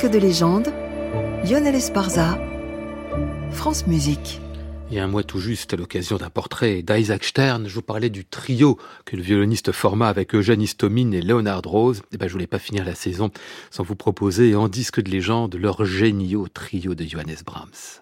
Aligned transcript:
Disque 0.00 0.12
de 0.12 0.18
légende, 0.18 0.72
Lionel 1.44 1.74
Esparza, 1.74 2.38
France 3.52 3.86
Musique. 3.86 4.40
Il 4.90 4.96
y 4.96 4.98
a 4.98 5.04
un 5.04 5.08
mois 5.08 5.24
tout 5.24 5.40
juste, 5.40 5.74
à 5.74 5.76
l'occasion 5.76 6.16
d'un 6.16 6.30
portrait 6.30 6.80
d'Isaac 6.80 7.22
Stern, 7.22 7.68
je 7.68 7.74
vous 7.74 7.82
parlais 7.82 8.08
du 8.08 8.24
trio 8.24 8.78
que 9.04 9.14
le 9.16 9.22
violoniste 9.22 9.72
forma 9.72 10.08
avec 10.08 10.34
Eugène 10.34 10.62
Istomine 10.62 11.12
et 11.12 11.20
Leonard 11.20 11.60
Rose. 11.66 11.98
Et 11.98 12.14
eh 12.14 12.16
ben, 12.16 12.28
je 12.28 12.32
voulais 12.32 12.46
pas 12.46 12.58
finir 12.58 12.86
la 12.86 12.94
saison 12.94 13.30
sans 13.70 13.82
vous 13.82 13.94
proposer 13.94 14.54
en 14.54 14.68
disque 14.68 15.02
de 15.02 15.10
légende 15.10 15.54
leur 15.56 15.84
géniaux 15.84 16.48
trio 16.48 16.94
de 16.94 17.04
Johannes 17.04 17.36
Brahms. 17.44 18.00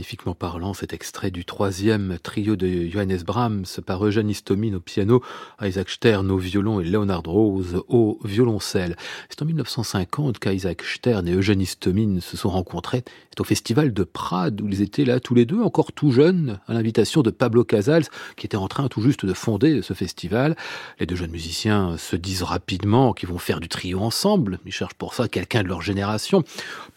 Magnifiquement 0.00 0.34
parlant, 0.34 0.72
cet 0.72 0.94
extrait 0.94 1.30
du 1.30 1.44
troisième 1.44 2.16
trio 2.22 2.56
de 2.56 2.86
Johannes 2.86 3.18
Brahms 3.22 3.66
par 3.84 4.02
Eugène 4.02 4.30
Istomine 4.30 4.76
au 4.76 4.80
piano, 4.80 5.22
Isaac 5.60 5.90
Stern 5.90 6.30
au 6.30 6.38
violon 6.38 6.80
et 6.80 6.84
Leonard 6.84 7.24
Rose 7.26 7.82
au 7.86 8.18
violoncelle. 8.24 8.96
C'est 9.28 9.42
en 9.42 9.44
1950 9.44 10.38
qu'Isaac 10.38 10.82
Stern 10.82 11.28
et 11.28 11.32
Eugène 11.32 11.60
Istomine 11.60 12.22
se 12.22 12.38
sont 12.38 12.48
rencontrés. 12.48 13.04
C'est 13.28 13.42
au 13.42 13.44
festival 13.44 13.92
de 13.92 14.02
Prades 14.02 14.62
où 14.62 14.68
ils 14.68 14.80
étaient 14.80 15.04
là 15.04 15.20
tous 15.20 15.34
les 15.34 15.44
deux, 15.44 15.60
encore 15.60 15.92
tout 15.92 16.12
jeunes, 16.12 16.60
à 16.66 16.72
l'invitation 16.72 17.20
de 17.20 17.28
Pablo 17.28 17.62
Casals, 17.62 18.06
qui 18.36 18.46
était 18.46 18.56
en 18.56 18.68
train 18.68 18.88
tout 18.88 19.02
juste 19.02 19.26
de 19.26 19.34
fonder 19.34 19.82
ce 19.82 19.92
festival. 19.92 20.56
Les 20.98 21.04
deux 21.04 21.16
jeunes 21.16 21.30
musiciens 21.30 21.98
se 21.98 22.16
disent 22.16 22.42
rapidement 22.42 23.12
qu'ils 23.12 23.28
vont 23.28 23.36
faire 23.36 23.60
du 23.60 23.68
trio 23.68 24.00
ensemble. 24.00 24.60
Ils 24.64 24.72
cherchent 24.72 24.94
pour 24.94 25.12
ça 25.12 25.28
quelqu'un 25.28 25.62
de 25.62 25.68
leur 25.68 25.82
génération. 25.82 26.42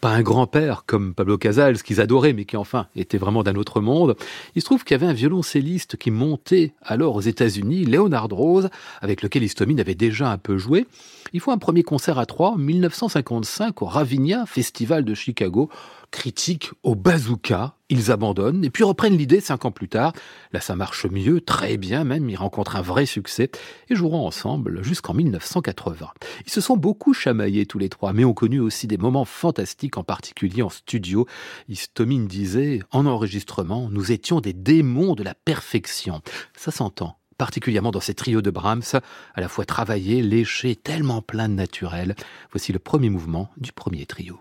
Pas 0.00 0.08
un 0.08 0.22
grand-père 0.22 0.84
comme 0.86 1.12
Pablo 1.12 1.36
Casals 1.36 1.82
qu'ils 1.82 2.00
adoraient, 2.00 2.32
mais 2.32 2.46
qui 2.46 2.56
enfin 2.56 2.86
était 2.96 3.18
vraiment 3.18 3.42
d'un 3.42 3.54
autre 3.56 3.80
monde. 3.80 4.16
Il 4.54 4.62
se 4.62 4.66
trouve 4.66 4.84
qu'il 4.84 4.94
y 4.94 5.00
avait 5.00 5.06
un 5.06 5.14
violoncelliste 5.14 5.96
qui 5.96 6.10
montait 6.10 6.72
alors 6.82 7.16
aux 7.16 7.20
États-Unis, 7.20 7.84
Leonard 7.84 8.28
Rose, 8.28 8.68
avec 9.00 9.22
lequel 9.22 9.42
Istomine 9.42 9.80
avait 9.80 9.94
déjà 9.94 10.30
un 10.30 10.38
peu 10.38 10.58
joué. 10.58 10.86
Il 11.32 11.40
faut 11.40 11.50
un 11.50 11.58
premier 11.58 11.82
concert 11.82 12.18
à 12.18 12.26
trois, 12.26 12.50
en 12.50 12.56
1955, 12.56 13.82
au 13.82 13.86
Ravinia, 13.86 14.46
festival 14.46 15.04
de 15.04 15.14
Chicago, 15.14 15.68
critique 16.14 16.70
au 16.84 16.94
bazooka, 16.94 17.74
Ils 17.88 18.12
abandonnent 18.12 18.64
et 18.64 18.70
puis 18.70 18.84
reprennent 18.84 19.18
l'idée 19.18 19.40
cinq 19.40 19.64
ans 19.64 19.72
plus 19.72 19.88
tard. 19.88 20.12
Là, 20.52 20.60
ça 20.60 20.76
marche 20.76 21.06
mieux, 21.06 21.40
très 21.40 21.76
bien 21.76 22.04
même. 22.04 22.30
Ils 22.30 22.36
rencontrent 22.36 22.76
un 22.76 22.82
vrai 22.82 23.04
succès 23.04 23.50
et 23.90 23.96
joueront 23.96 24.24
ensemble 24.24 24.84
jusqu'en 24.84 25.12
1980. 25.12 26.08
Ils 26.46 26.52
se 26.52 26.60
sont 26.60 26.76
beaucoup 26.76 27.14
chamaillés 27.14 27.66
tous 27.66 27.80
les 27.80 27.88
trois, 27.88 28.12
mais 28.12 28.24
ont 28.24 28.32
connu 28.32 28.60
aussi 28.60 28.86
des 28.86 28.96
moments 28.96 29.24
fantastiques, 29.24 29.98
en 29.98 30.04
particulier 30.04 30.62
en 30.62 30.70
studio. 30.70 31.26
Istomine 31.68 32.28
disait, 32.28 32.80
en 32.92 33.06
enregistrement, 33.06 33.88
nous 33.90 34.12
étions 34.12 34.40
des 34.40 34.52
démons 34.52 35.16
de 35.16 35.24
la 35.24 35.34
perfection. 35.34 36.22
Ça 36.56 36.70
s'entend 36.70 37.18
particulièrement 37.38 37.90
dans 37.90 37.98
ces 37.98 38.14
trios 38.14 38.40
de 38.40 38.52
Brahms, 38.52 39.00
à 39.34 39.40
la 39.40 39.48
fois 39.48 39.64
travaillés, 39.64 40.22
léchés, 40.22 40.76
tellement 40.76 41.22
plein 41.22 41.48
de 41.48 41.54
naturel. 41.54 42.14
Voici 42.52 42.72
le 42.72 42.78
premier 42.78 43.10
mouvement 43.10 43.50
du 43.56 43.72
premier 43.72 44.06
trio. 44.06 44.38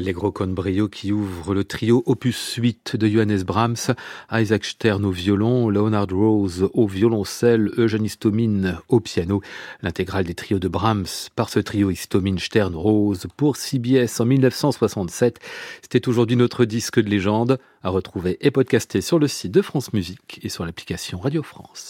L'Allegro 0.00 0.32
con 0.32 0.54
brio 0.54 0.88
qui 0.88 1.10
ouvre 1.10 1.52
le 1.52 1.62
trio 1.62 2.02
opus 2.06 2.54
8 2.54 2.96
de 2.96 3.06
Johannes 3.06 3.44
Brahms, 3.44 3.92
Isaac 4.32 4.64
Stern 4.64 5.04
au 5.04 5.10
violon, 5.10 5.68
Leonard 5.68 6.06
Rose 6.10 6.70
au 6.72 6.86
violoncelle, 6.86 7.70
Eugène 7.76 8.06
Istomin 8.06 8.80
au 8.88 9.00
piano. 9.00 9.42
L'intégrale 9.82 10.24
des 10.24 10.34
trios 10.34 10.58
de 10.58 10.68
Brahms 10.68 11.28
par 11.36 11.50
ce 11.50 11.60
trio 11.60 11.90
Istomin 11.90 12.38
Stern 12.38 12.74
Rose 12.74 13.26
pour 13.36 13.58
CBS 13.58 14.20
en 14.20 14.24
1967. 14.24 15.38
C'était 15.82 16.08
aujourd'hui 16.08 16.36
notre 16.36 16.64
disque 16.64 16.98
de 16.98 17.10
légende 17.10 17.58
à 17.82 17.90
retrouver 17.90 18.38
et 18.40 18.50
podcaster 18.50 19.02
sur 19.02 19.18
le 19.18 19.28
site 19.28 19.52
de 19.52 19.60
France 19.60 19.92
Musique 19.92 20.40
et 20.42 20.48
sur 20.48 20.64
l'application 20.64 21.18
Radio 21.18 21.42
France. 21.42 21.78